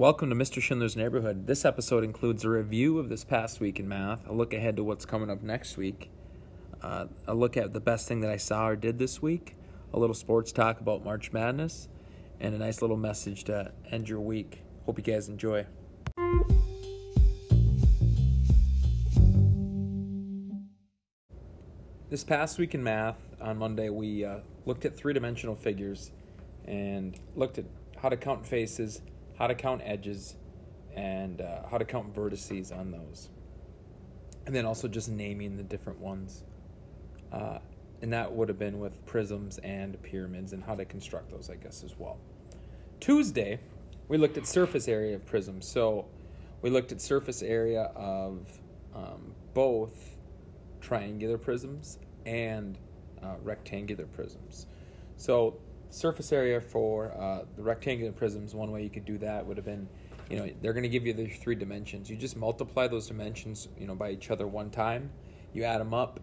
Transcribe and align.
Welcome 0.00 0.30
to 0.30 0.34
Mr. 0.34 0.62
Schindler's 0.62 0.96
Neighborhood. 0.96 1.46
This 1.46 1.66
episode 1.66 2.04
includes 2.04 2.42
a 2.42 2.48
review 2.48 2.98
of 2.98 3.10
this 3.10 3.22
past 3.22 3.60
week 3.60 3.78
in 3.78 3.86
math, 3.86 4.26
a 4.26 4.32
look 4.32 4.54
ahead 4.54 4.76
to 4.76 4.82
what's 4.82 5.04
coming 5.04 5.28
up 5.28 5.42
next 5.42 5.76
week, 5.76 6.10
uh, 6.80 7.04
a 7.26 7.34
look 7.34 7.58
at 7.58 7.74
the 7.74 7.80
best 7.80 8.08
thing 8.08 8.20
that 8.20 8.30
I 8.30 8.38
saw 8.38 8.68
or 8.68 8.76
did 8.76 8.98
this 8.98 9.20
week, 9.20 9.56
a 9.92 9.98
little 9.98 10.14
sports 10.14 10.52
talk 10.52 10.80
about 10.80 11.04
March 11.04 11.34
Madness, 11.34 11.88
and 12.40 12.54
a 12.54 12.58
nice 12.58 12.80
little 12.80 12.96
message 12.96 13.44
to 13.44 13.72
end 13.90 14.08
your 14.08 14.20
week. 14.20 14.62
Hope 14.86 14.96
you 14.96 15.04
guys 15.04 15.28
enjoy. 15.28 15.66
This 22.08 22.24
past 22.24 22.58
week 22.58 22.74
in 22.74 22.82
math, 22.82 23.18
on 23.38 23.58
Monday, 23.58 23.90
we 23.90 24.24
uh, 24.24 24.38
looked 24.64 24.86
at 24.86 24.96
three 24.96 25.12
dimensional 25.12 25.56
figures 25.56 26.10
and 26.64 27.20
looked 27.36 27.58
at 27.58 27.66
how 27.98 28.08
to 28.08 28.16
count 28.16 28.46
faces 28.46 29.02
how 29.40 29.46
to 29.46 29.54
count 29.54 29.80
edges, 29.86 30.36
and 30.94 31.40
uh, 31.40 31.62
how 31.70 31.78
to 31.78 31.84
count 31.86 32.14
vertices 32.14 32.76
on 32.76 32.90
those. 32.90 33.30
And 34.44 34.54
then 34.54 34.66
also 34.66 34.86
just 34.86 35.08
naming 35.08 35.56
the 35.56 35.62
different 35.62 35.98
ones. 35.98 36.44
Uh, 37.32 37.58
and 38.02 38.12
that 38.12 38.30
would 38.30 38.50
have 38.50 38.58
been 38.58 38.78
with 38.78 39.04
prisms 39.06 39.56
and 39.58 40.00
pyramids 40.02 40.52
and 40.52 40.62
how 40.62 40.74
to 40.74 40.84
construct 40.84 41.30
those, 41.30 41.48
I 41.48 41.56
guess, 41.56 41.82
as 41.82 41.94
well. 41.98 42.18
Tuesday, 43.00 43.60
we 44.08 44.18
looked 44.18 44.36
at 44.36 44.46
surface 44.46 44.88
area 44.88 45.14
of 45.14 45.24
prisms. 45.24 45.66
So 45.66 46.06
we 46.60 46.68
looked 46.68 46.92
at 46.92 47.00
surface 47.00 47.42
area 47.42 47.92
of 47.96 48.46
um, 48.94 49.32
both 49.54 50.16
triangular 50.82 51.38
prisms 51.38 51.98
and 52.26 52.76
uh, 53.22 53.36
rectangular 53.42 54.04
prisms. 54.04 54.66
So 55.16 55.56
surface 55.90 56.32
area 56.32 56.60
for 56.60 57.12
uh, 57.18 57.44
the 57.56 57.62
rectangular 57.62 58.12
prisms, 58.12 58.54
one 58.54 58.70
way 58.70 58.82
you 58.82 58.90
could 58.90 59.04
do 59.04 59.18
that 59.18 59.44
would 59.44 59.56
have 59.56 59.66
been, 59.66 59.88
you 60.30 60.36
know, 60.36 60.48
they're 60.62 60.72
going 60.72 60.84
to 60.84 60.88
give 60.88 61.06
you 61.06 61.12
the 61.12 61.26
three 61.26 61.56
dimensions. 61.56 62.08
You 62.08 62.16
just 62.16 62.36
multiply 62.36 62.86
those 62.86 63.08
dimensions, 63.08 63.68
you 63.78 63.86
know, 63.86 63.94
by 63.94 64.10
each 64.10 64.30
other 64.30 64.46
one 64.46 64.70
time. 64.70 65.10
You 65.52 65.64
add 65.64 65.80
them 65.80 65.92
up, 65.92 66.20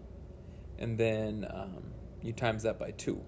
and 0.80 0.98
then 0.98 1.46
um, 1.54 1.84
you 2.22 2.32
times 2.32 2.64
that 2.64 2.80
by 2.80 2.92
two. 2.92 3.22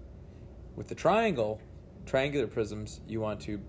With 0.76 0.88
the 0.88 0.94
triangle, 0.94 1.60
triangular 2.06 2.46
prisms, 2.46 3.00
you 3.06 3.20
want 3.20 3.40
to, 3.42 3.60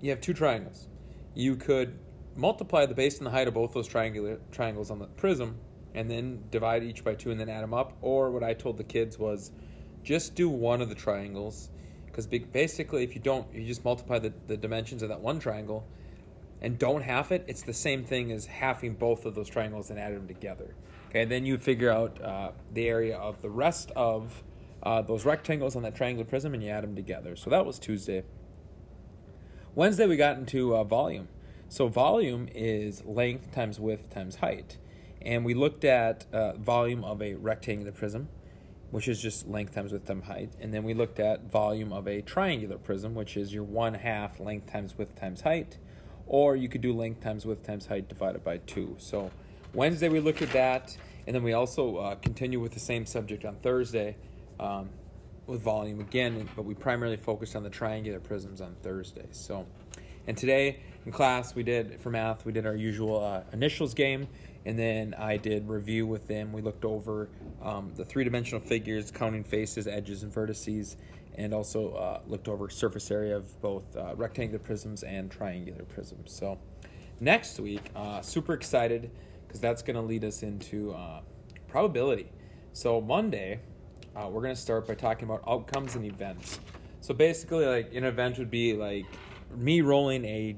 you 0.00 0.10
have 0.10 0.20
two 0.20 0.34
triangles. 0.34 0.86
You 1.34 1.56
could 1.56 1.98
multiply 2.36 2.86
the 2.86 2.94
base 2.94 3.18
and 3.18 3.26
the 3.26 3.30
height 3.30 3.48
of 3.48 3.54
both 3.54 3.72
those 3.72 3.88
triangular 3.88 4.38
triangles 4.52 4.90
on 4.90 5.00
the 5.00 5.06
prism, 5.06 5.58
and 5.94 6.08
then 6.08 6.44
divide 6.50 6.84
each 6.84 7.02
by 7.02 7.14
two, 7.14 7.32
and 7.32 7.40
then 7.40 7.48
add 7.48 7.62
them 7.62 7.74
up. 7.74 7.96
Or 8.00 8.30
what 8.30 8.44
I 8.44 8.54
told 8.54 8.76
the 8.76 8.84
kids 8.84 9.18
was 9.18 9.50
just 10.02 10.34
do 10.34 10.48
one 10.48 10.80
of 10.80 10.88
the 10.88 10.94
triangles 10.94 11.70
because 12.06 12.26
basically 12.26 13.04
if 13.04 13.14
you 13.14 13.20
don't 13.20 13.52
you 13.54 13.66
just 13.66 13.84
multiply 13.84 14.18
the, 14.18 14.32
the 14.46 14.56
dimensions 14.56 15.02
of 15.02 15.08
that 15.08 15.20
one 15.20 15.38
triangle 15.38 15.86
and 16.60 16.78
don't 16.78 17.02
half 17.02 17.32
it 17.32 17.44
it's 17.46 17.62
the 17.62 17.72
same 17.72 18.04
thing 18.04 18.32
as 18.32 18.46
halving 18.46 18.94
both 18.94 19.24
of 19.26 19.34
those 19.34 19.48
triangles 19.48 19.90
and 19.90 19.98
add 19.98 20.14
them 20.14 20.26
together. 20.26 20.74
Okay 21.08 21.24
then 21.24 21.44
you 21.44 21.58
figure 21.58 21.90
out 21.90 22.20
uh, 22.20 22.50
the 22.72 22.88
area 22.88 23.16
of 23.16 23.40
the 23.42 23.50
rest 23.50 23.90
of 23.96 24.42
uh, 24.82 25.02
those 25.02 25.24
rectangles 25.24 25.76
on 25.76 25.82
that 25.82 25.94
triangular 25.94 26.28
prism 26.28 26.54
and 26.54 26.62
you 26.62 26.70
add 26.70 26.82
them 26.82 26.96
together. 26.96 27.36
So 27.36 27.50
that 27.50 27.66
was 27.66 27.78
tuesday. 27.78 28.24
Wednesday 29.74 30.06
we 30.06 30.16
got 30.16 30.36
into 30.36 30.74
uh, 30.74 30.84
volume. 30.84 31.28
So 31.68 31.86
volume 31.86 32.48
is 32.52 33.04
length 33.04 33.52
times 33.52 33.78
width 33.78 34.10
times 34.10 34.36
height. 34.36 34.78
And 35.22 35.44
we 35.44 35.54
looked 35.54 35.84
at 35.84 36.26
uh, 36.32 36.54
volume 36.54 37.04
of 37.04 37.20
a 37.22 37.34
rectangular 37.34 37.92
prism 37.92 38.28
which 38.90 39.08
is 39.08 39.20
just 39.20 39.48
length 39.48 39.74
times 39.74 39.92
width 39.92 40.06
times 40.06 40.24
height. 40.24 40.50
And 40.60 40.74
then 40.74 40.84
we 40.84 40.94
looked 40.94 41.20
at 41.20 41.50
volume 41.50 41.92
of 41.92 42.08
a 42.08 42.22
triangular 42.22 42.78
prism, 42.78 43.14
which 43.14 43.36
is 43.36 43.52
your 43.52 43.64
one 43.64 43.94
half 43.94 44.40
length 44.40 44.72
times 44.72 44.96
width 44.98 45.18
times 45.18 45.42
height. 45.42 45.78
Or 46.26 46.56
you 46.56 46.68
could 46.68 46.80
do 46.80 46.92
length 46.92 47.22
times 47.22 47.46
width 47.46 47.66
times 47.66 47.86
height 47.86 48.08
divided 48.08 48.44
by 48.44 48.58
two. 48.58 48.96
So 48.98 49.30
Wednesday 49.74 50.08
we 50.08 50.20
looked 50.20 50.42
at 50.42 50.52
that. 50.52 50.96
And 51.26 51.34
then 51.34 51.42
we 51.42 51.52
also 51.52 51.96
uh, 51.96 52.14
continue 52.16 52.58
with 52.58 52.72
the 52.72 52.80
same 52.80 53.06
subject 53.06 53.44
on 53.44 53.56
Thursday 53.56 54.16
um, 54.58 54.88
with 55.46 55.60
volume 55.60 56.00
again, 56.00 56.48
but 56.56 56.64
we 56.64 56.74
primarily 56.74 57.16
focused 57.16 57.54
on 57.54 57.62
the 57.62 57.70
triangular 57.70 58.20
prisms 58.20 58.60
on 58.60 58.74
Thursday. 58.82 59.26
So, 59.30 59.66
and 60.26 60.36
today 60.36 60.80
in 61.06 61.12
class 61.12 61.54
we 61.54 61.62
did, 61.62 62.00
for 62.00 62.10
math, 62.10 62.44
we 62.44 62.52
did 62.52 62.66
our 62.66 62.74
usual 62.74 63.22
uh, 63.22 63.42
initials 63.52 63.94
game 63.94 64.28
and 64.66 64.78
then 64.78 65.14
I 65.14 65.36
did 65.36 65.68
review 65.68 66.06
with 66.06 66.26
them. 66.26 66.52
We 66.52 66.60
looked 66.60 66.84
over 66.84 67.28
um, 67.62 67.92
the 67.94 68.04
three-dimensional 68.04 68.60
figures, 68.60 69.10
counting 69.10 69.44
faces, 69.44 69.86
edges, 69.86 70.22
and 70.22 70.32
vertices, 70.32 70.96
and 71.36 71.54
also 71.54 71.92
uh, 71.94 72.20
looked 72.26 72.48
over 72.48 72.68
surface 72.68 73.10
area 73.10 73.36
of 73.36 73.60
both 73.62 73.96
uh, 73.96 74.14
rectangular 74.16 74.58
prisms 74.58 75.02
and 75.02 75.30
triangular 75.30 75.84
prisms. 75.84 76.32
So 76.32 76.58
next 77.20 77.58
week, 77.58 77.90
uh, 77.96 78.20
super 78.20 78.52
excited 78.52 79.10
because 79.46 79.60
that's 79.60 79.82
going 79.82 79.96
to 79.96 80.02
lead 80.02 80.24
us 80.24 80.42
into 80.42 80.92
uh, 80.92 81.20
probability. 81.66 82.30
So 82.72 83.00
Monday, 83.00 83.60
uh, 84.14 84.28
we're 84.28 84.42
going 84.42 84.54
to 84.54 84.60
start 84.60 84.86
by 84.86 84.94
talking 84.94 85.24
about 85.24 85.42
outcomes 85.48 85.96
and 85.96 86.04
events. 86.04 86.60
So 87.00 87.14
basically, 87.14 87.64
like 87.64 87.94
an 87.94 88.04
event 88.04 88.38
would 88.38 88.50
be 88.50 88.74
like 88.74 89.06
me 89.56 89.80
rolling 89.80 90.24
a 90.24 90.56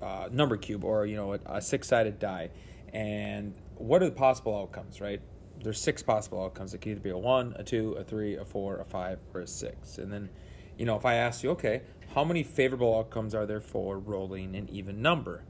uh, 0.00 0.28
number 0.30 0.56
cube 0.56 0.84
or 0.84 1.06
you 1.06 1.16
know 1.16 1.34
a, 1.34 1.40
a 1.46 1.60
six-sided 1.60 2.20
die 2.20 2.50
and 2.92 3.54
what 3.76 4.02
are 4.02 4.06
the 4.06 4.12
possible 4.12 4.56
outcomes, 4.56 5.00
right? 5.00 5.20
There's 5.62 5.80
six 5.80 6.02
possible 6.02 6.42
outcomes. 6.42 6.74
It 6.74 6.78
could 6.78 6.92
either 6.92 7.00
be 7.00 7.10
a 7.10 7.18
one, 7.18 7.54
a 7.56 7.64
two, 7.64 7.92
a 7.92 8.04
three, 8.04 8.36
a 8.36 8.44
four, 8.44 8.78
a 8.78 8.84
five, 8.84 9.18
or 9.34 9.40
a 9.42 9.46
six. 9.46 9.98
And 9.98 10.12
then, 10.12 10.28
you 10.76 10.86
know, 10.86 10.96
if 10.96 11.04
I 11.04 11.14
ask 11.14 11.42
you, 11.42 11.50
okay, 11.50 11.82
how 12.14 12.24
many 12.24 12.42
favorable 12.42 12.96
outcomes 12.96 13.34
are 13.34 13.46
there 13.46 13.60
for 13.60 13.98
rolling 13.98 14.54
an 14.56 14.68
even 14.70 15.02
number? 15.02 15.44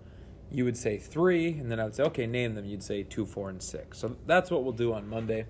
You 0.50 0.64
would 0.64 0.76
say 0.78 0.96
three, 0.96 1.48
and 1.48 1.70
then 1.70 1.78
I 1.78 1.84
would 1.84 1.94
say, 1.94 2.04
okay, 2.04 2.26
name 2.26 2.54
them. 2.54 2.64
You'd 2.64 2.82
say 2.82 3.02
two, 3.02 3.26
four, 3.26 3.50
and 3.50 3.62
six. 3.62 3.98
So 3.98 4.16
that's 4.26 4.50
what 4.50 4.64
we'll 4.64 4.72
do 4.72 4.94
on 4.94 5.06
Monday. 5.06 5.46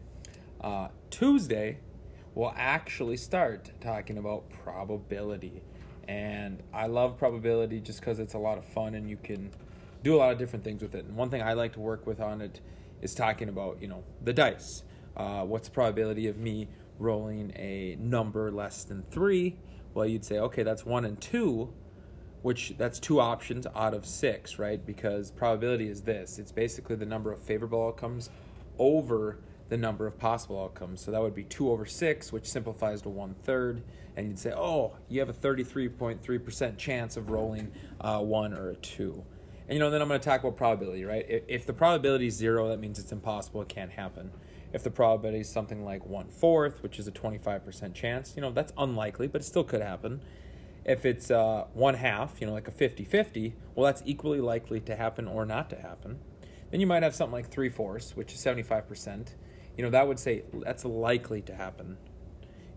Uh, 0.61 0.89
Tuesday, 1.11 1.79
we'll 2.35 2.53
actually 2.57 3.17
start 3.17 3.71
talking 3.81 4.19
about 4.19 4.51
probability. 4.51 5.63
And 6.09 6.63
I 6.73 6.87
love 6.87 7.17
probability 7.17 7.81
just 7.81 8.01
because 8.01 8.19
it's 8.19 8.35
a 8.35 8.39
lot 8.39 8.59
of 8.59 8.65
fun 8.65 8.95
and 8.95 9.09
you 9.09 9.17
can 9.17 9.51
do 10.03 10.15
a 10.15 10.19
lot 10.19 10.33
of 10.33 10.39
different 10.39 10.65
things 10.65 10.83
with 10.83 10.95
it. 10.95 11.05
And 11.05 11.17
one 11.17 11.31
thing 11.31 11.43
I 11.43 11.55
like 11.55 11.73
to 11.75 11.81
work 11.81 12.07
with 12.07 12.21
on 12.21 12.41
it 12.41 12.61
is 13.03 13.15
talking 13.15 13.49
about, 13.49 13.81
you 13.81 13.89
know, 13.89 14.05
the 14.23 14.33
dice. 14.33 14.83
Uh, 15.17 15.43
what's 15.45 15.69
the 15.69 15.75
probability 15.75 16.29
of 16.29 16.37
me 16.39 16.69
rolling 16.99 17.53
a 17.57 17.97
number 18.01 18.51
less 18.51 18.85
than 18.85 19.03
three? 19.11 19.57
Well, 19.95 20.07
you'd 20.07 20.25
say, 20.25 20.39
okay, 20.39 20.63
that's 20.63 20.85
one 20.85 21.05
and 21.05 21.21
two, 21.21 21.73
which 22.43 22.75
that's 22.79 23.01
two 23.01 23.21
options 23.21 23.67
out 23.75 23.95
of 23.95 24.07
six, 24.07 24.59
right? 24.59 24.85
Because 24.85 25.31
probability 25.31 25.89
is 25.89 26.03
this 26.03 26.39
it's 26.39 26.53
basically 26.53 26.97
the 26.97 27.07
number 27.07 27.33
of 27.33 27.41
favorable 27.41 27.87
outcomes 27.87 28.31
over 28.79 29.39
the 29.69 29.77
number 29.77 30.07
of 30.07 30.19
possible 30.19 30.63
outcomes. 30.63 31.01
So 31.01 31.11
that 31.11 31.21
would 31.21 31.35
be 31.35 31.45
two 31.45 31.71
over 31.71 31.85
six, 31.85 32.33
which 32.33 32.47
simplifies 32.47 33.03
to 33.03 33.09
one 33.09 33.35
third. 33.43 33.83
And 34.17 34.29
you'd 34.29 34.39
say, 34.39 34.53
oh, 34.53 34.95
you 35.09 35.21
have 35.21 35.29
a 35.29 35.35
33.3% 35.35 36.77
chance 36.77 37.17
of 37.17 37.31
rolling 37.31 37.71
uh, 38.01 38.21
one 38.21 38.53
or 38.53 38.71
a 38.71 38.77
two. 38.77 39.25
And 39.69 39.75
you 39.75 39.81
know, 39.81 39.91
then 39.91 40.01
I'm 40.01 40.09
going 40.09 40.19
to 40.19 40.25
talk 40.25 40.41
about 40.41 40.57
probability, 40.57 41.05
right? 41.05 41.27
If, 41.29 41.43
if 41.47 41.67
the 41.67 41.75
probability 41.75 42.29
is 42.29 42.35
zero, 42.35 42.69
that 42.69 42.81
means 42.81 42.99
it's 42.99 43.13
impossible, 43.13 43.61
it 43.61 43.69
can't 43.69 43.91
happen. 43.93 44.33
If 44.73 44.83
the 44.83 44.91
probability 44.91 45.41
is 45.41 45.49
something 45.49 45.85
like 45.85 46.07
one 46.07 46.29
fourth, 46.29 46.83
which 46.83 46.99
is 46.99 47.07
a 47.07 47.13
25% 47.13 47.93
chance, 47.95 48.33
you 48.35 48.41
know, 48.41 48.51
that's 48.51 48.73
unlikely, 48.79 49.27
but 49.27 49.43
it 49.43 49.45
still 49.45 49.65
could 49.65 49.83
happen. 49.83 50.23
If 50.87 51.05
it's 51.05 51.31
uh, 51.31 51.67
one 51.75 51.95
half, 51.95 52.41
you 52.41 52.47
know, 52.47 52.55
like 52.55 52.67
a 52.67 52.71
50 52.71 53.05
50, 53.05 53.55
well, 53.75 53.85
that's 53.85 54.03
equally 54.07 54.41
likely 54.41 54.81
to 54.81 54.97
happen 54.97 55.29
or 55.29 55.45
not 55.45 55.69
to 55.71 55.77
happen. 55.77 56.19
Then 56.71 56.81
you 56.81 56.87
might 56.87 57.03
have 57.03 57.15
something 57.15 57.33
like 57.33 57.51
three 57.51 57.69
fourths, 57.69 58.17
which 58.17 58.33
is 58.33 58.41
75%. 58.41 59.35
You 59.77 59.85
know, 59.85 59.91
that 59.91 60.09
would 60.09 60.19
say 60.19 60.45
that's 60.65 60.85
likely 60.87 61.43
to 61.43 61.55
happen. 61.55 61.99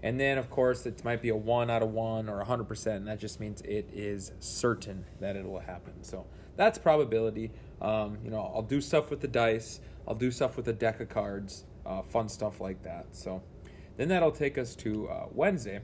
And 0.03 0.19
then, 0.19 0.38
of 0.38 0.50
course, 0.50 0.86
it 0.86 1.03
might 1.06 1.21
be 1.21 1.30
a 1.30 1.36
1 1.36 1.69
out 1.69 1.83
of 1.83 1.92
1 1.92 2.27
or 2.27 2.44
100%, 2.44 2.88
and 2.88 3.07
that 3.07 3.19
just 3.19 3.39
means 3.39 3.62
it 3.62 3.89
is 3.94 4.31
certain 4.39 5.06
that 5.19 5.36
it 5.36 5.45
will 5.45 5.59
happen. 5.59 6.03
So 6.03 6.25
that's 6.56 6.77
probability. 6.77 7.51
Um, 7.81 8.18
you 8.24 8.31
know, 8.31 8.51
I'll 8.53 8.63
do 8.63 8.81
stuff 8.81 9.09
with 9.12 9.21
the 9.21 9.27
dice. 9.27 9.80
I'll 10.07 10.15
do 10.15 10.31
stuff 10.31 10.57
with 10.57 10.68
a 10.68 10.74
deck 10.74 11.00
of 11.00 11.09
cards, 11.09 11.65
uh, 11.86 12.01
fun 12.01 12.30
stuff 12.30 12.59
like 12.59 12.81
that. 12.83 13.06
So 13.12 13.44
then 13.98 14.07
that'll 14.07 14.31
take 14.31 14.57
us 14.57 14.75
to 14.77 15.07
uh, 15.09 15.25
Wednesday. 15.31 15.81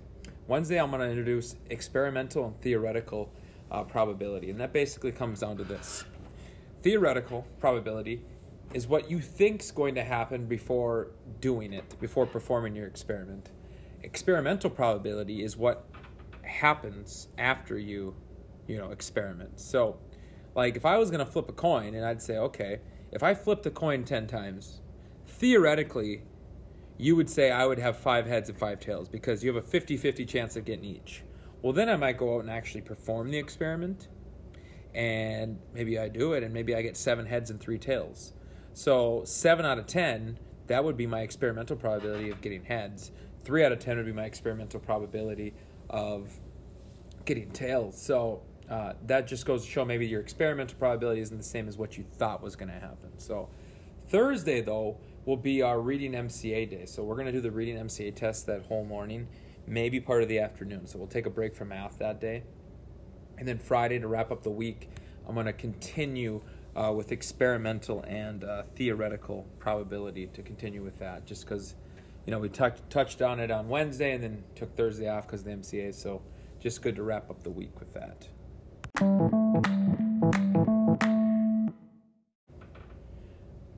Wednesday, 0.48 0.80
I'm 0.80 0.90
going 0.90 1.02
to 1.02 1.10
introduce 1.10 1.56
experimental 1.70 2.46
and 2.46 2.60
theoretical 2.62 3.32
uh, 3.70 3.84
probability, 3.84 4.50
and 4.50 4.60
that 4.60 4.72
basically 4.72 5.12
comes 5.12 5.42
down 5.42 5.58
to 5.58 5.64
this: 5.64 6.06
theoretical 6.82 7.46
probability 7.60 8.24
is 8.74 8.88
what 8.88 9.12
you 9.12 9.20
think 9.20 9.62
is 9.62 9.72
going 9.72 9.96
to 9.96 10.04
happen 10.04 10.46
before 10.46 11.10
doing 11.42 11.74
it, 11.74 12.00
before 12.00 12.26
performing 12.26 12.76
your 12.76 12.88
experiment. 12.88 13.50
Experimental 14.08 14.70
probability 14.70 15.44
is 15.44 15.58
what 15.58 15.86
happens 16.42 17.28
after 17.38 17.78
you, 17.78 18.16
you 18.66 18.78
know, 18.78 18.92
experiment. 18.92 19.60
So 19.60 20.00
like 20.56 20.78
if 20.78 20.86
I 20.86 20.98
was 20.98 21.12
going 21.12 21.26
to 21.26 21.30
flip 21.30 21.50
a 21.50 21.54
coin 21.54 21.94
and 21.94 22.06
I'd 22.06 22.22
say, 22.22 22.38
okay, 22.38 22.80
if 23.12 23.22
I 23.22 23.34
flipped 23.34 23.66
a 23.66 23.70
coin 23.70 24.06
10 24.06 24.26
times, 24.28 24.80
theoretically, 25.28 26.24
you 26.98 27.18
would 27.18 27.30
say 27.30 27.52
I 27.52 27.66
would 27.66 27.80
have 27.80 27.98
five 27.98 28.26
heads 28.26 28.48
and 28.50 28.58
five 28.58 28.80
tails 28.80 29.10
because 29.10 29.44
you 29.44 29.54
have 29.54 29.62
a 29.62 29.68
50 29.68 29.98
50 29.98 30.26
chance 30.26 30.56
of 30.56 30.64
getting 30.64 30.86
each. 30.86 31.24
Well, 31.62 31.74
then 31.74 31.90
I 31.90 31.98
might 31.98 32.18
go 32.18 32.36
out 32.38 32.40
and 32.42 32.50
actually 32.50 32.82
perform 32.82 33.30
the 33.30 33.38
experiment. 33.38 34.08
and 34.96 35.60
maybe 35.74 36.00
I 36.00 36.08
do 36.10 36.34
it, 36.34 36.44
and 36.44 36.54
maybe 36.54 36.74
I 36.76 36.82
get 36.82 36.98
seven 36.98 37.26
heads 37.26 37.52
and 37.52 37.60
three 37.60 37.78
tails. 37.78 38.34
So 38.74 39.24
seven 39.26 39.66
out 39.66 39.78
of 39.78 39.86
ten, 39.86 40.40
that 40.68 40.84
would 40.84 40.98
be 40.98 41.08
my 41.08 41.22
experimental 41.22 41.76
probability 41.76 42.30
of 42.32 42.42
getting 42.42 42.64
heads. 42.64 43.12
Three 43.48 43.64
out 43.64 43.72
of 43.72 43.80
ten 43.80 43.96
would 43.96 44.06
be 44.06 44.12
my 44.12 44.26
experimental 44.26 44.82
probability 44.82 45.54
of 45.90 46.30
getting 47.24 47.50
tails. 47.52 47.98
So 47.98 48.42
uh, 48.70 48.92
that 49.06 49.26
just 49.26 49.46
goes 49.46 49.64
to 49.64 49.72
show 49.72 49.86
maybe 49.86 50.06
your 50.06 50.20
experimental 50.20 50.78
probability 50.78 51.22
isn't 51.22 51.38
the 51.38 51.46
same 51.46 51.70
as 51.70 51.78
what 51.78 51.98
you 51.98 52.04
thought 52.04 52.44
was 52.44 52.58
going 52.58 52.68
to 52.68 52.78
happen. 52.78 53.18
So 53.18 53.48
Thursday 54.10 54.60
though 54.60 54.98
will 55.24 55.38
be 55.38 55.62
our 55.62 55.80
reading 55.80 56.12
MCA 56.12 56.70
day. 56.70 56.86
So 56.86 57.04
we're 57.04 57.16
going 57.16 57.28
to 57.28 57.32
do 57.32 57.40
the 57.40 57.50
reading 57.50 57.78
MCA 57.78 58.14
test 58.14 58.48
that 58.48 58.64
whole 58.64 58.84
morning, 58.84 59.30
maybe 59.66 60.02
part 60.02 60.22
of 60.22 60.28
the 60.28 60.40
afternoon. 60.40 60.86
So 60.86 60.98
we'll 60.98 61.08
take 61.08 61.26
a 61.26 61.30
break 61.30 61.56
from 61.56 61.70
math 61.70 62.00
that 62.00 62.20
day. 62.20 62.44
And 63.38 63.48
then 63.48 63.60
Friday 63.60 63.98
to 64.00 64.10
wrap 64.10 64.30
up 64.30 64.44
the 64.44 64.52
week, 64.52 64.90
I'm 65.26 65.36
going 65.36 65.46
to 65.46 65.54
continue 65.54 66.42
uh, 66.76 66.92
with 66.92 67.14
experimental 67.14 68.04
and 68.10 68.44
uh, 68.44 68.64
theoretical 68.76 69.48
probability 69.58 70.28
to 70.34 70.42
continue 70.42 70.84
with 70.84 71.00
that, 71.00 71.26
just 71.26 71.46
because 71.46 71.76
you 72.28 72.32
know 72.32 72.40
we 72.40 72.50
t- 72.50 72.66
touched 72.90 73.22
on 73.22 73.40
it 73.40 73.50
on 73.50 73.70
Wednesday 73.70 74.12
and 74.12 74.22
then 74.22 74.44
took 74.54 74.76
Thursday 74.76 75.08
off 75.08 75.26
because 75.26 75.40
of 75.40 75.46
the 75.46 75.52
MCA. 75.52 75.96
So 75.96 76.22
just 76.60 76.82
good 76.82 76.98
to 76.98 77.04
wrap 77.04 77.30
up 77.30 77.42
the 77.42 77.50
week 77.50 77.80
with 77.80 77.94
that. 77.94 78.28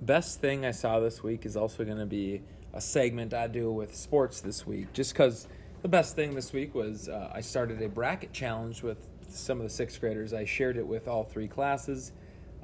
Best 0.01 0.41
thing 0.41 0.65
I 0.65 0.71
saw 0.71 0.99
this 0.99 1.21
week 1.21 1.45
is 1.45 1.55
also 1.55 1.85
going 1.85 1.99
to 1.99 2.07
be 2.07 2.41
a 2.73 2.81
segment 2.81 3.35
I 3.35 3.45
do 3.45 3.71
with 3.71 3.95
sports 3.95 4.41
this 4.41 4.65
week, 4.65 4.93
just 4.93 5.13
because 5.13 5.47
the 5.83 5.87
best 5.87 6.15
thing 6.15 6.33
this 6.33 6.51
week 6.51 6.73
was 6.73 7.07
uh, 7.07 7.31
I 7.31 7.41
started 7.41 7.79
a 7.83 7.87
bracket 7.87 8.33
challenge 8.33 8.81
with 8.81 9.07
some 9.29 9.59
of 9.59 9.63
the 9.63 9.69
sixth 9.69 9.99
graders. 9.99 10.33
I 10.33 10.45
shared 10.45 10.77
it 10.77 10.87
with 10.87 11.07
all 11.07 11.23
three 11.23 11.47
classes. 11.47 12.13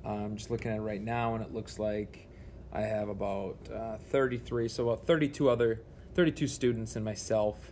I'm 0.03 0.35
just 0.35 0.49
looking 0.49 0.71
at 0.71 0.77
it 0.77 0.81
right 0.81 1.01
now, 1.01 1.35
and 1.35 1.43
it 1.43 1.53
looks 1.53 1.77
like 1.77 2.27
I 2.75 2.81
have 2.81 3.07
about 3.07 3.57
uh, 3.73 3.97
33, 4.09 4.67
so 4.67 4.89
about 4.89 5.07
32 5.07 5.49
other, 5.49 5.81
32 6.13 6.47
students 6.47 6.97
and 6.97 7.05
myself 7.05 7.71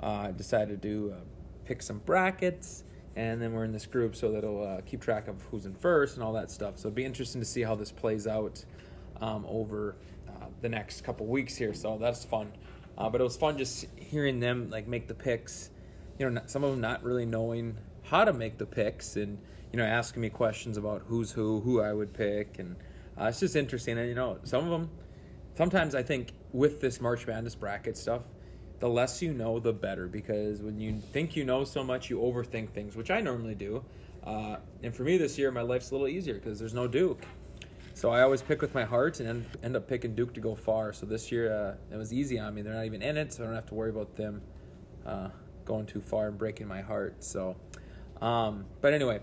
uh, 0.00 0.30
decided 0.30 0.80
to 0.80 1.14
uh, 1.14 1.20
pick 1.66 1.82
some 1.82 1.98
brackets, 1.98 2.84
and 3.14 3.42
then 3.42 3.52
we're 3.52 3.64
in 3.64 3.72
this 3.72 3.84
group 3.84 4.16
so 4.16 4.32
that 4.32 4.38
it'll 4.38 4.66
uh, 4.66 4.80
keep 4.86 5.02
track 5.02 5.28
of 5.28 5.42
who's 5.50 5.66
in 5.66 5.74
first 5.74 6.14
and 6.14 6.24
all 6.24 6.32
that 6.32 6.50
stuff. 6.50 6.78
So 6.78 6.88
it'll 6.88 6.96
be 6.96 7.04
interesting 7.04 7.42
to 7.42 7.44
see 7.46 7.60
how 7.60 7.74
this 7.74 7.92
plays 7.92 8.26
out 8.26 8.64
um, 9.20 9.44
over 9.46 9.96
uh, 10.26 10.46
the 10.62 10.68
next 10.70 11.02
couple 11.02 11.26
weeks 11.26 11.54
here. 11.54 11.74
So 11.74 11.98
that's 12.00 12.24
fun. 12.24 12.50
But 12.96 13.20
it 13.20 13.24
was 13.24 13.36
fun 13.36 13.58
just 13.58 13.84
hearing 13.96 14.40
them 14.40 14.70
like 14.70 14.88
make 14.88 15.08
the 15.08 15.14
picks. 15.14 15.70
You 16.18 16.30
know, 16.30 16.40
some 16.46 16.64
of 16.64 16.70
them 16.70 16.80
not 16.80 17.04
really 17.04 17.26
knowing 17.26 17.76
how 18.02 18.24
to 18.24 18.32
make 18.32 18.56
the 18.56 18.66
picks, 18.66 19.16
and 19.16 19.38
you 19.72 19.78
know, 19.78 19.84
asking 19.84 20.22
me 20.22 20.30
questions 20.30 20.78
about 20.78 21.02
who's 21.06 21.30
who, 21.30 21.60
who 21.60 21.80
I 21.80 21.92
would 21.92 22.12
pick, 22.12 22.58
and 22.58 22.74
uh, 23.20 23.26
it's 23.26 23.40
just 23.40 23.56
interesting. 23.56 23.98
And 23.98 24.08
you 24.08 24.14
know, 24.14 24.38
some 24.44 24.64
of 24.64 24.70
them, 24.70 24.90
sometimes 25.56 25.94
I 25.94 26.02
think 26.02 26.32
with 26.52 26.80
this 26.80 27.00
March 27.00 27.26
Madness 27.26 27.54
bracket 27.54 27.96
stuff, 27.96 28.22
the 28.80 28.88
less 28.88 29.20
you 29.20 29.34
know, 29.34 29.58
the 29.58 29.72
better. 29.72 30.06
Because 30.06 30.62
when 30.62 30.78
you 30.78 31.00
think 31.12 31.36
you 31.36 31.44
know 31.44 31.64
so 31.64 31.82
much, 31.82 32.10
you 32.10 32.18
overthink 32.18 32.70
things, 32.70 32.96
which 32.96 33.10
I 33.10 33.20
normally 33.20 33.54
do. 33.54 33.84
Uh, 34.24 34.56
and 34.82 34.94
for 34.94 35.04
me 35.04 35.16
this 35.16 35.38
year, 35.38 35.50
my 35.50 35.62
life's 35.62 35.90
a 35.90 35.94
little 35.94 36.08
easier 36.08 36.34
because 36.34 36.58
there's 36.58 36.74
no 36.74 36.86
Duke. 36.86 37.24
So 37.94 38.10
I 38.10 38.22
always 38.22 38.42
pick 38.42 38.62
with 38.62 38.74
my 38.74 38.84
heart 38.84 39.18
and 39.18 39.44
end 39.64 39.74
up 39.74 39.88
picking 39.88 40.14
Duke 40.14 40.32
to 40.34 40.40
go 40.40 40.54
far. 40.54 40.92
So 40.92 41.04
this 41.04 41.32
year, 41.32 41.52
uh, 41.52 41.74
it 41.92 41.96
was 41.96 42.12
easy 42.12 42.38
on 42.38 42.54
me. 42.54 42.62
They're 42.62 42.74
not 42.74 42.84
even 42.84 43.02
in 43.02 43.16
it, 43.16 43.32
so 43.32 43.42
I 43.42 43.46
don't 43.46 43.56
have 43.56 43.66
to 43.66 43.74
worry 43.74 43.90
about 43.90 44.14
them 44.14 44.40
uh, 45.04 45.30
going 45.64 45.86
too 45.86 46.00
far 46.00 46.28
and 46.28 46.38
breaking 46.38 46.68
my 46.68 46.80
heart. 46.80 47.24
So, 47.24 47.56
um, 48.20 48.66
but 48.80 48.92
anyway, 48.92 49.18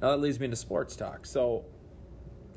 now 0.00 0.10
that 0.10 0.20
leads 0.20 0.38
me 0.38 0.44
into 0.44 0.56
sports 0.56 0.94
talk. 0.94 1.26
So 1.26 1.64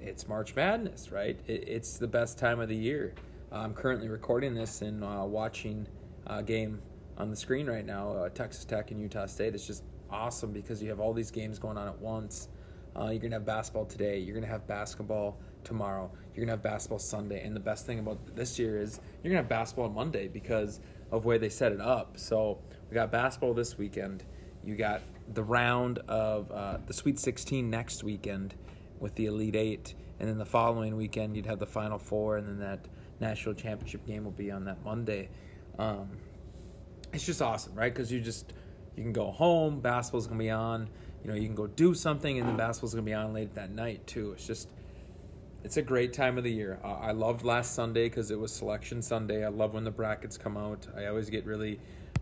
it's 0.03 0.27
March 0.27 0.55
Madness, 0.55 1.11
right? 1.11 1.39
It, 1.47 1.67
it's 1.67 1.97
the 1.97 2.07
best 2.07 2.38
time 2.38 2.59
of 2.59 2.67
the 2.67 2.75
year. 2.75 3.13
I'm 3.51 3.73
currently 3.73 4.09
recording 4.09 4.53
this 4.53 4.81
and 4.81 5.03
uh, 5.03 5.23
watching 5.25 5.88
a 6.27 6.44
game 6.44 6.81
on 7.17 7.29
the 7.29 7.35
screen 7.35 7.67
right 7.67 7.85
now, 7.85 8.11
uh, 8.11 8.29
Texas 8.29 8.65
Tech 8.65 8.91
and 8.91 9.00
Utah 9.00 9.27
State. 9.27 9.55
It's 9.55 9.65
just 9.65 9.83
awesome 10.09 10.51
because 10.51 10.81
you 10.81 10.89
have 10.89 11.00
all 11.00 11.13
these 11.13 11.31
games 11.31 11.57
going 11.57 11.77
on 11.77 11.88
at 11.88 11.97
once. 12.00 12.50
Uh, 12.95 13.09
you're 13.11 13.19
gonna 13.19 13.35
have 13.35 13.45
basketball 13.45 13.85
today. 13.85 14.19
You're 14.19 14.35
gonna 14.35 14.47
have 14.47 14.67
basketball 14.67 15.39
tomorrow. 15.63 16.11
You're 16.35 16.45
gonna 16.45 16.57
have 16.57 16.63
basketball 16.63 17.00
Sunday. 17.00 17.44
And 17.44 17.55
the 17.55 17.61
best 17.61 17.85
thing 17.85 18.00
about 18.00 18.35
this 18.35 18.59
year 18.59 18.81
is 18.81 19.00
you're 19.23 19.31
gonna 19.31 19.41
have 19.41 19.50
basketball 19.50 19.85
on 19.85 19.95
Monday 19.95 20.27
because 20.27 20.81
of 21.11 21.23
the 21.23 21.27
way 21.27 21.38
they 21.38 21.50
set 21.50 21.71
it 21.71 21.81
up. 21.81 22.17
So 22.17 22.59
we 22.89 22.95
got 22.95 23.11
basketball 23.11 23.53
this 23.53 23.77
weekend. 23.77 24.23
You 24.63 24.75
got 24.75 25.01
the 25.33 25.44
round 25.44 26.00
of 26.07 26.51
uh, 26.51 26.77
the 26.85 26.94
Sweet 26.94 27.19
16 27.19 27.69
next 27.69 28.03
weekend 28.03 28.55
with 29.03 29.13
the 29.15 29.25
Elite 29.27 29.55
Eight, 29.55 29.94
and 30.19 30.27
then 30.27 30.38
the 30.38 30.45
following 30.45 30.95
weekend 30.95 31.35
you'd 31.35 31.45
have 31.45 31.59
the 31.59 31.67
Final 31.67 32.00
Four, 32.00 32.38
and 32.38 32.47
then 32.47 32.59
that 32.59 32.88
national 33.19 33.53
championship 33.53 34.07
game 34.07 34.23
will 34.23 34.31
be 34.31 34.50
on 34.50 34.65
that 34.65 34.83
Monday. 34.83 35.29
Um, 35.77 36.09
it's 37.11 37.25
just 37.25 37.41
awesome, 37.41 37.75
right? 37.75 37.94
Because 37.94 38.11
you 38.11 38.21
just 38.21 38.53
you 38.95 39.03
can 39.03 39.11
go 39.13 39.29
home, 39.29 39.81
basketball's 39.81 40.25
gonna 40.25 40.39
be 40.39 40.50
on. 40.50 40.89
You 41.21 41.29
know, 41.29 41.35
you 41.35 41.45
can 41.45 41.55
go 41.55 41.67
do 41.67 41.94
something, 41.94 42.39
and 42.39 42.47
then 42.47 42.55
basketball's 42.55 42.94
gonna 42.94 43.03
be 43.03 43.13
on 43.13 43.33
late 43.33 43.53
that 43.55 43.71
night 43.71 44.07
too. 44.07 44.31
It's 44.31 44.47
just 44.47 44.69
it's 45.65 45.77
a 45.77 45.81
great 45.81 46.13
time 46.13 46.38
of 46.38 46.45
the 46.45 46.51
year. 46.51 46.79
I 46.83 47.11
loved 47.11 47.44
last 47.44 47.73
Sunday 47.73 48.09
because 48.09 48.31
it 48.31 48.39
was 48.39 48.51
Selection 48.51 49.01
Sunday. 49.01 49.45
I 49.45 49.50
love 49.50 49.73
when 49.73 49.83
the 49.83 49.91
brackets 49.91 50.38
come 50.38 50.57
out. 50.57 50.88
I 50.95 51.05
always 51.05 51.29
get 51.29 51.45
really 51.45 51.79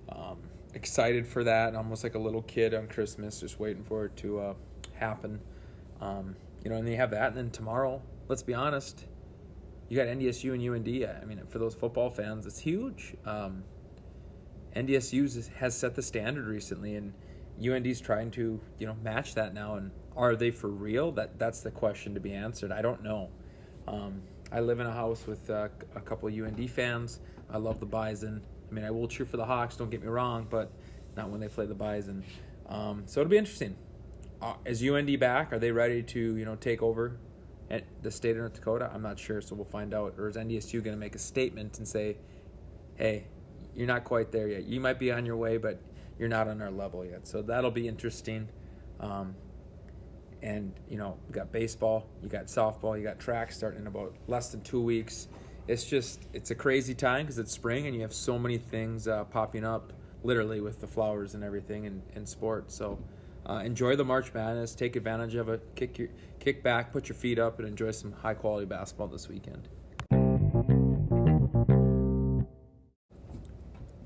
um, 0.10 0.38
excited 0.74 1.26
for 1.26 1.44
that, 1.44 1.76
almost 1.76 2.04
like 2.04 2.14
a 2.16 2.20
little 2.20 2.44
kid 2.44 2.74
on 2.74 2.88
Christmas, 2.88 3.40
just 3.40 3.60
waiting 3.60 3.84
for 3.84 4.06
it 4.06 4.16
to 4.18 4.40
uh, 4.40 4.54
happen. 4.94 5.40
Um, 6.02 6.36
you 6.64 6.70
know, 6.70 6.78
and 6.78 6.86
then 6.86 6.92
you 6.92 7.00
have 7.00 7.12
that, 7.12 7.30
and 7.30 7.38
then 7.38 7.50
tomorrow, 7.50 8.02
let's 8.28 8.44
be 8.44 8.54
honest, 8.54 9.06
you 9.90 9.98
got 9.98 10.08
NDSU 10.08 10.54
and 10.54 10.88
UND. 10.88 11.22
I 11.22 11.26
mean, 11.26 11.42
for 11.50 11.60
those 11.60 11.76
football 11.76 12.10
fans, 12.10 12.46
it's 12.46 12.60
huge. 12.60 13.16
Um, 13.26 13.64
NDSU 14.76 15.50
has 15.56 15.76
set 15.76 15.96
the 15.96 16.02
standard 16.02 16.46
recently, 16.46 16.96
and 16.96 17.14
UND's 17.64 18.00
trying 18.00 18.32
to 18.32 18.60
you 18.80 18.88
know 18.88 18.96
match 19.04 19.36
that 19.36 19.54
now. 19.54 19.76
And 19.76 19.92
are 20.16 20.36
they 20.36 20.52
for 20.52 20.70
real? 20.70 21.12
That 21.12 21.38
that's 21.38 21.62
the 21.62 21.72
question 21.72 22.14
to 22.14 22.20
be 22.20 22.34
answered. 22.34 22.72
I 22.72 22.82
don't 22.82 23.04
know. 23.04 23.30
Um, 23.88 24.22
I 24.52 24.60
live 24.60 24.80
in 24.80 24.86
a 24.86 24.94
house 24.94 25.26
with 25.28 25.50
uh, 25.50 25.70
a 25.96 26.02
couple 26.02 26.30
UND 26.30 26.70
fans. 26.70 27.20
I 27.50 27.58
love 27.58 27.80
the 27.80 27.86
Bison. 27.86 28.42
I 28.70 28.74
mean, 28.74 28.86
I 28.86 28.92
will 28.92 29.08
cheer 29.08 29.26
for 29.26 29.38
the 29.38 29.46
Hawks. 29.46 29.76
Don't 29.76 29.90
get 29.90 30.02
me 30.02 30.08
wrong, 30.08 30.48
but 30.50 30.72
not 31.18 31.30
when 31.30 31.42
they 31.42 31.48
play 31.48 31.66
the 31.66 31.76
Bison. 31.76 32.24
Um, 32.68 33.04
so 33.06 33.20
it'll 33.20 33.30
be 33.30 33.38
interesting. 33.38 33.76
Uh, 34.42 34.56
is 34.66 34.84
UND 34.84 35.20
back? 35.20 35.54
Are 35.54 35.60
they 35.60 35.72
ready 35.72 36.02
to 36.02 36.36
you 36.36 36.46
know 36.46 36.56
take 36.56 36.82
over 36.82 37.18
at 37.70 37.84
the 38.02 38.10
state 38.10 38.32
of 38.32 38.38
North 38.38 38.54
Dakota? 38.54 38.90
I'm 38.94 39.04
not 39.04 39.20
sure, 39.20 39.40
so 39.40 39.56
we'll 39.56 39.66
find 39.66 39.94
out. 39.94 40.16
Or 40.18 40.28
is 40.28 40.36
NDSU 40.36 40.84
going 40.84 40.96
to 40.96 41.00
make 41.00 41.16
a 41.16 41.20
statement 41.20 41.78
and 41.78 41.88
say, 41.88 42.18
"Hey, 42.96 43.28
you're 43.76 43.88
not 43.88 44.04
quite 44.04 44.32
there 44.32 44.48
yet. 44.48 44.64
You 44.64 44.80
might 44.80 44.98
be 44.98 45.12
on 45.12 45.26
your 45.26 45.38
way, 45.38 45.58
but 45.58 45.80
you're 46.18 46.30
not 46.30 46.48
on 46.48 46.62
our 46.62 46.72
level 46.72 47.06
yet." 47.06 47.28
So 47.28 47.44
that'll 47.44 47.72
be 47.72 47.88
interesting. 47.88 48.50
Um, 49.00 49.36
and 50.42 50.74
you 50.90 50.98
know, 50.98 51.18
you 51.28 51.36
got 51.36 51.52
baseball, 51.52 52.08
you 52.24 52.30
got 52.30 52.46
softball, 52.46 52.98
you 52.98 53.04
got 53.04 53.20
track 53.20 53.52
starting 53.52 53.82
in 53.82 53.88
about 53.88 54.16
less 54.28 54.50
than 54.50 54.62
two 54.62 54.82
weeks. 54.82 55.28
It's 55.68 55.84
just 55.84 56.26
it's 56.34 56.50
a 56.50 56.56
crazy 56.56 56.96
time 56.96 57.26
because 57.26 57.38
it's 57.38 57.52
spring 57.52 57.86
and 57.86 57.96
you 57.96 58.02
have 58.02 58.14
so 58.14 58.40
many 58.40 58.58
things 58.58 59.08
uh, 59.08 59.24
popping 59.26 59.64
up, 59.64 59.94
literally 60.24 60.62
with 60.62 60.82
the 60.82 60.88
flowers 60.88 61.36
and 61.36 61.44
everything 61.44 61.86
in, 61.86 62.02
in 62.16 62.26
sports. 62.26 62.74
So 62.74 62.98
uh, 63.52 63.62
enjoy 63.64 63.96
the 63.96 64.06
March 64.06 64.34
Madness. 64.34 64.74
Take 64.76 64.96
advantage 64.96 65.36
of 65.36 65.50
it. 65.50 65.62
Kick 65.76 65.98
your 65.98 66.08
kick 66.40 66.64
back, 66.64 66.94
put 66.94 67.10
your 67.10 67.16
feet 67.16 67.38
up, 67.38 67.60
and 67.60 67.68
enjoy 67.68 67.92
some 67.92 68.14
high 68.14 68.34
quality 68.34 68.66
basketball 68.66 69.08
this 69.08 69.28
weekend. 69.28 69.68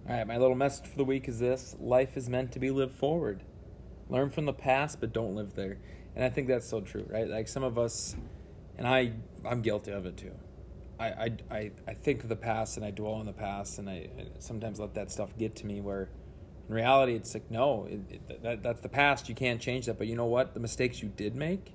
All 0.08 0.16
right, 0.16 0.28
my 0.28 0.38
little 0.38 0.56
message 0.56 0.88
for 0.88 0.98
the 0.98 1.06
week 1.06 1.28
is 1.28 1.40
this: 1.40 1.75
Life 1.80 2.18
is 2.18 2.28
meant 2.28 2.52
to 2.54 2.60
be 2.60 2.72
lived 2.72 2.96
forward. 2.96 3.44
Learn 4.10 4.30
from 4.32 4.46
the 4.46 4.54
past, 4.54 5.00
but 5.00 5.14
don't 5.14 5.36
live 5.36 5.54
there. 5.56 5.78
And 6.16 6.24
I 6.24 6.30
think 6.30 6.48
that's 6.48 6.68
so 6.68 6.82
true, 6.82 7.06
right? 7.10 7.28
Like 7.28 7.48
some 7.48 7.64
of 7.64 7.78
us, 7.78 8.16
and 8.78 8.88
I, 8.88 9.14
I'm 9.44 9.62
guilty 9.62 9.92
of 9.92 10.06
it 10.06 10.18
too. 10.18 10.32
I, 11.00 11.32
I, 11.52 11.72
I, 11.86 11.94
think 11.94 12.24
of 12.24 12.30
the 12.30 12.38
past 12.38 12.78
and 12.78 12.86
I 12.86 12.92
dwell 12.92 13.16
on 13.16 13.25
the 13.25 13.34
past, 13.34 13.80
and 13.80 13.90
I, 13.90 14.08
I 14.18 14.28
sometimes 14.40 14.80
let 14.80 14.94
that 14.94 15.12
stuff 15.12 15.38
get 15.38 15.54
to 15.58 15.66
me 15.66 15.82
where 15.82 16.10
in 16.67 16.74
reality, 16.74 17.13
it's 17.13 17.34
like, 17.34 17.50
no, 17.51 17.86
it, 17.89 18.00
it, 18.10 18.43
that, 18.43 18.63
that's 18.63 18.81
the 18.81 18.89
past. 18.89 19.29
You 19.29 19.36
can't 19.36 19.62
change 19.62 19.86
that. 19.86 19.98
But 19.98 20.07
you 20.07 20.15
know 20.15 20.25
what? 20.25 20.53
The 20.53 20.60
mistakes 20.60 21.01
you 21.01 21.10
did 21.10 21.36
make, 21.36 21.74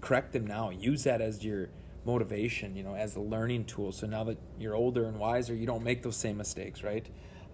correct 0.00 0.32
them 0.32 0.46
now. 0.46 0.70
Use 0.70 1.04
that 1.04 1.20
as 1.20 1.44
your 1.44 1.68
motivation, 2.04 2.74
you 2.76 2.82
know, 2.82 2.94
as 2.94 3.16
a 3.16 3.20
learning 3.20 3.66
tool. 3.66 3.92
So 3.92 4.06
now 4.06 4.24
that 4.24 4.38
you're 4.58 4.74
older 4.74 5.04
and 5.04 5.18
wiser, 5.18 5.54
you 5.54 5.66
don't 5.66 5.84
make 5.84 6.02
those 6.02 6.16
same 6.16 6.38
mistakes, 6.38 6.82
right? 6.82 7.06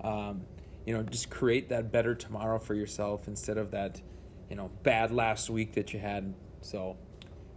Um, 0.03 0.43
you 0.85 0.95
know, 0.95 1.03
just 1.03 1.31
create 1.31 1.69
that 1.71 1.91
better 1.91 2.15
tomorrow 2.15 2.61
for 2.61 2.75
yourself 2.75 3.27
instead 3.27 3.59
of 3.59 3.73
that, 3.73 4.01
you 4.49 4.55
know, 4.55 4.71
bad 4.85 5.11
last 5.11 5.51
week 5.51 5.73
that 5.73 5.93
you 5.93 5.99
had. 5.99 6.33
So, 6.61 6.97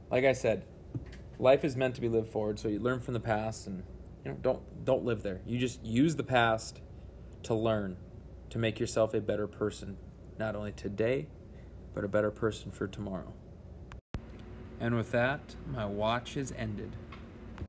like 0.10 0.25
I 0.25 0.34
said, 0.34 0.65
life 1.38 1.63
is 1.63 1.75
meant 1.75 1.93
to 1.96 2.01
be 2.01 2.10
lived 2.10 2.29
forward. 2.29 2.58
So 2.58 2.67
you 2.67 2.79
learn 2.79 3.00
from 3.00 3.13
the 3.13 3.19
past, 3.19 3.67
and 3.67 3.84
you 4.25 4.31
know, 4.31 4.38
don't 4.41 4.86
don't 4.86 5.05
live 5.05 5.22
there. 5.22 5.41
You 5.46 5.60
just 5.60 5.84
use 5.84 6.15
the 6.15 6.24
past 6.24 6.81
to 7.43 7.53
learn 7.53 7.96
to 8.50 8.58
make 8.58 8.79
yourself 8.79 9.13
a 9.13 9.22
better 9.22 9.48
person, 9.48 9.98
not 10.38 10.56
only 10.56 10.72
today, 10.72 11.27
but 11.94 12.03
a 12.03 12.08
better 12.08 12.32
person 12.32 12.72
for 12.72 12.88
tomorrow. 12.88 13.34
And 14.79 14.96
with 14.96 15.12
that, 15.12 15.56
my 15.72 15.86
watch 15.86 16.38
is 16.38 16.53
ended. 16.58 16.96